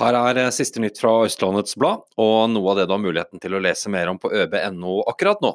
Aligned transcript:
Her 0.00 0.16
er 0.16 0.38
eh, 0.40 0.52
siste 0.54 0.80
nytt 0.80 0.96
fra 1.00 1.12
Østlandets 1.26 1.76
Blad, 1.76 2.06
og 2.20 2.36
noe 2.54 2.72
av 2.72 2.78
det 2.78 2.86
du 2.88 2.94
har 2.94 3.02
muligheten 3.02 3.42
til 3.42 3.56
å 3.56 3.60
lese 3.60 3.90
mer 3.92 4.08
om 4.08 4.20
på 4.20 4.30
øb.no 4.32 5.02
akkurat 5.10 5.42
nå. 5.44 5.52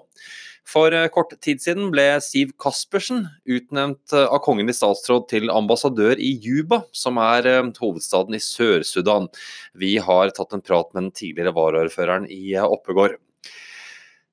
For 0.70 0.94
eh, 0.94 1.08
kort 1.14 1.34
tid 1.42 1.64
siden 1.64 1.90
ble 1.94 2.06
Siv 2.22 2.54
Caspersen 2.62 3.24
utnevnt 3.50 4.14
eh, 4.14 4.28
av 4.30 4.44
kongen 4.46 4.70
i 4.70 4.78
statsråd 4.78 5.26
til 5.34 5.50
ambassadør 5.50 6.22
i 6.22 6.36
Juba, 6.46 6.84
som 6.94 7.18
er 7.22 7.50
hovedstaden 7.80 8.38
i 8.38 8.44
Sør-Sudan. 8.44 9.32
Vi 9.74 9.96
har 9.98 10.34
tatt 10.38 10.54
en 10.54 10.66
prat 10.66 10.94
med 10.94 11.08
den 11.08 11.14
tidligere 11.18 11.56
varaordføreren 11.58 12.30
i 12.30 12.54
Oppegård. 12.62 13.18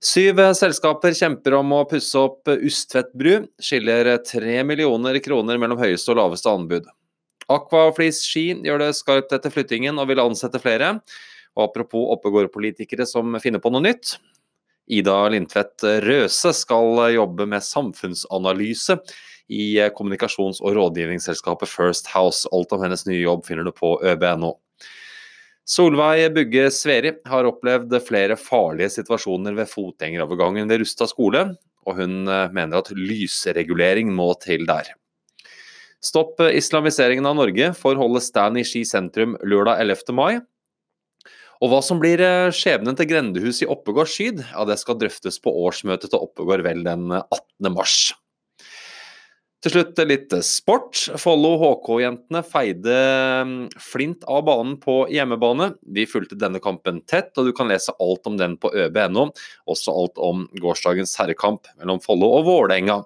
Syv 0.02 0.40
selskaper 0.58 1.14
kjemper 1.14 1.54
om 1.56 1.72
å 1.72 1.84
pusse 1.88 2.18
opp 2.18 2.50
Ustvedt 2.52 3.14
bru, 3.16 3.46
skiller 3.62 4.18
tre 4.26 4.64
millioner 4.66 5.22
kroner 5.24 5.60
mellom 5.62 5.80
høyeste 5.80 6.12
og 6.12 6.20
laveste 6.20 6.52
anbud. 6.52 6.90
Aquaflis 7.50 8.22
Ski 8.26 8.48
gjør 8.62 8.84
det 8.84 8.92
skarpt 8.98 9.32
etter 9.34 9.52
flyttingen 9.54 9.98
og 9.98 10.10
vil 10.10 10.22
ansette 10.22 10.60
flere. 10.62 10.94
Og 11.56 11.66
apropos 11.68 12.12
Oppegård-politikere 12.14 13.06
som 13.08 13.34
finner 13.42 13.62
på 13.62 13.72
noe 13.72 13.84
nytt. 13.84 14.16
Ida 14.92 15.16
Lindtvedt 15.30 15.84
Røse 16.04 16.52
skal 16.56 16.98
jobbe 17.14 17.46
med 17.48 17.64
samfunnsanalyse 17.64 18.98
i 19.52 19.76
kommunikasjons- 19.96 20.62
og 20.62 20.76
rådgivningsselskapet 20.78 21.70
First 21.70 22.10
House. 22.14 22.48
Alt 22.52 22.72
om 22.72 22.82
hennes 22.84 23.06
nye 23.06 23.20
jobb 23.22 23.44
finner 23.46 23.68
du 23.68 23.72
på 23.74 23.94
øb.no. 24.00 24.54
Solveig 25.68 26.32
Bugge 26.34 26.66
Sveri 26.74 27.12
har 27.30 27.46
opplevd 27.46 27.94
flere 28.02 28.36
farlige 28.40 28.90
situasjoner 28.96 29.54
ved 29.54 29.70
fotgjengerovergangen 29.70 30.66
ved 30.70 30.82
Rustad 30.82 31.12
skole, 31.12 31.44
og 31.86 32.00
hun 32.00 32.24
mener 32.26 32.80
at 32.80 32.90
lysregulering 32.96 34.10
må 34.14 34.32
til 34.42 34.66
der. 34.66 34.90
Stopp 36.02 36.40
islamiseringen 36.42 37.26
av 37.30 37.36
Norge 37.38 37.68
får 37.78 38.00
holde 38.00 38.22
stand 38.24 38.58
i 38.58 38.64
Ski 38.66 38.82
sentrum 38.88 39.36
lørdag 39.46 39.84
11. 39.84 40.14
mai. 40.18 40.40
Og 41.62 41.70
hva 41.70 41.78
som 41.86 42.00
blir 42.02 42.18
eh, 42.18 42.50
skjebnen 42.50 42.98
til 42.98 43.06
grendehuset 43.12 43.68
i 43.68 43.70
Oppegård 43.70 44.10
Skyd, 44.10 44.42
ja, 44.48 44.64
det 44.66 44.80
skal 44.80 44.98
drøftes 44.98 45.38
på 45.44 45.52
årsmøtet 45.62 46.10
til 46.10 46.24
Oppegård 46.24 46.64
vel 46.66 46.82
den 46.82 47.06
18. 47.14 47.70
mars. 47.70 48.10
Til 49.62 49.76
slutt 49.76 50.00
litt 50.10 50.32
sport. 50.42 50.98
Follo 51.22 51.52
HK-jentene 51.60 52.40
feide 52.42 52.96
mm, 53.46 53.52
Flint 53.78 54.26
av 54.26 54.42
banen 54.48 54.74
på 54.82 55.04
hjemmebane. 55.14 55.68
Vi 55.86 56.08
fulgte 56.10 56.34
denne 56.34 56.58
kampen 56.62 56.98
tett, 57.06 57.30
og 57.38 57.46
du 57.46 57.52
kan 57.54 57.70
lese 57.70 57.94
alt 58.02 58.26
om 58.26 58.40
den 58.40 58.56
på 58.58 58.72
øb.no. 58.74 59.28
Også 59.70 59.94
alt 59.94 60.18
om 60.18 60.48
gårsdagens 60.58 61.14
herrekamp 61.22 61.70
mellom 61.78 62.02
Follo 62.02 62.32
og 62.40 62.48
Vålerenga. 62.50 63.04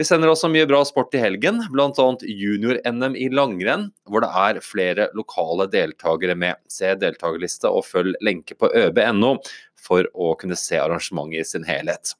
Vi 0.00 0.04
sender 0.08 0.30
også 0.32 0.48
mye 0.48 0.64
bra 0.64 0.78
sport 0.88 1.12
i 1.12 1.20
helgen, 1.20 1.58
bl.a. 1.68 2.04
junior-NM 2.24 3.18
i 3.20 3.26
langrenn, 3.36 3.90
hvor 4.08 4.24
det 4.24 4.30
er 4.32 4.60
flere 4.64 5.10
lokale 5.12 5.66
deltakere 5.68 6.32
med. 6.40 6.56
Se 6.72 6.94
deltakerliste 6.96 7.68
og 7.68 7.84
følg 7.84 8.16
lenke 8.24 8.56
på 8.56 8.70
øb.no 8.80 9.34
for 9.76 10.08
å 10.16 10.30
kunne 10.40 10.56
se 10.56 10.80
arrangementet 10.80 11.42
i 11.42 11.44
sin 11.50 11.68
helhet. 11.68 12.14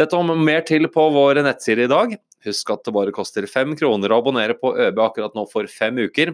Dette 0.00 0.16
om 0.16 0.32
mer 0.32 0.64
til 0.64 0.88
på 0.88 1.06
våre 1.12 1.44
nettsider 1.44 1.84
i 1.84 1.92
dag. 1.92 2.16
Husk 2.48 2.72
at 2.72 2.88
det 2.88 2.96
bare 2.96 3.12
koster 3.12 3.44
fem 3.52 3.76
kroner 3.76 4.16
å 4.16 4.24
abonnere 4.24 4.56
på 4.56 4.72
ØB 4.88 5.04
akkurat 5.04 5.36
nå 5.36 5.44
for 5.52 5.68
fem 5.68 6.00
uker. 6.00 6.32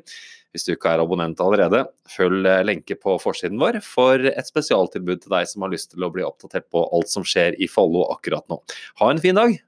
Hvis 0.55 0.71
du 0.71 0.77
ikke 0.77 0.95
er 0.95 1.03
abonnent 1.03 1.43
allerede, 1.43 1.83
følg 2.15 2.47
lenke 2.63 2.95
på 2.95 3.19
forsiden 3.19 3.59
vår 3.59 3.83
for 3.83 4.23
et 4.31 4.55
spesialtilbud 4.55 5.27
til 5.27 5.35
deg 5.35 5.51
som 5.51 5.67
har 5.67 5.75
lyst 5.75 5.97
til 5.97 6.07
å 6.07 6.15
bli 6.15 6.23
oppdatert 6.31 6.71
på 6.71 6.87
alt 6.95 7.11
som 7.11 7.27
skjer 7.27 7.59
i 7.59 7.67
Follo 7.67 8.07
akkurat 8.15 8.47
nå. 8.47 8.63
Ha 9.03 9.11
en 9.11 9.27
fin 9.27 9.35
dag! 9.35 9.59